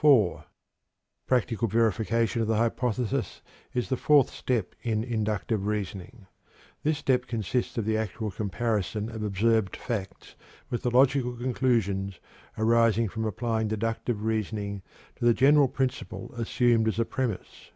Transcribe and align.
IV. 0.00 0.44
Practical 1.26 1.66
verification 1.66 2.40
of 2.40 2.46
the 2.46 2.54
hypothesis 2.56 3.42
is 3.74 3.88
the 3.88 3.96
fourth 3.96 4.30
step 4.30 4.76
in 4.80 5.02
inductive 5.02 5.66
reasoning. 5.66 6.28
This 6.84 6.98
step 6.98 7.26
consists 7.26 7.76
of 7.76 7.84
the 7.84 7.96
actual 7.98 8.30
comparison 8.30 9.08
of 9.10 9.24
observed 9.24 9.74
facts 9.76 10.36
with 10.70 10.82
the 10.82 10.90
"logical 10.92 11.34
conclusions" 11.36 12.20
arising 12.56 13.08
from 13.08 13.24
applying 13.24 13.66
deductive 13.66 14.22
reasoning 14.22 14.82
to 15.16 15.24
the 15.24 15.34
general 15.34 15.66
principle 15.66 16.32
assumed 16.36 16.86
as 16.86 17.00
a 17.00 17.04
premise. 17.04 17.72